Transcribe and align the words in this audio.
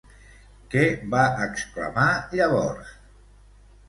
Què 0.69 0.85
va 1.11 1.25
exclamar 1.47 2.05
llavors? 2.39 2.95